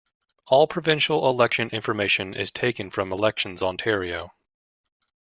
All 0.47 0.65
provincial 0.65 1.29
election 1.29 1.69
information 1.69 2.33
is 2.33 2.49
taken 2.51 2.89
from 2.89 3.13
Elections 3.13 3.61
Ontario. 3.61 4.33